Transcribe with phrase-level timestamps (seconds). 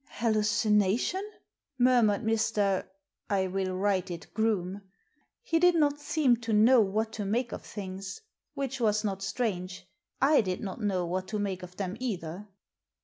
[0.19, 1.21] "Hallucination!
[1.77, 2.87] murmured Mr.
[3.29, 4.81] I will write it Groome.
[5.43, 8.19] He did not seem to know what to make of things.
[8.55, 9.87] Which was not strange.
[10.19, 12.47] I did not know what to make of them either.